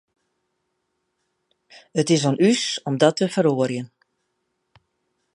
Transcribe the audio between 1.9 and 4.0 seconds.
It is oan ús om dat te feroarjen.